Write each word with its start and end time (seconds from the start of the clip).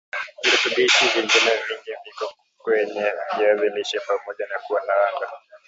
virutubishi 0.43 1.05
vingine 1.13 1.51
vingi 1.67 1.93
viko 2.05 2.33
kwenye 2.57 3.13
viazi 3.39 3.69
lishe 3.69 3.99
pamoja 3.99 4.45
na 4.53 4.59
kuwa 4.59 4.81
na 4.87 4.93
wanga 4.93 5.31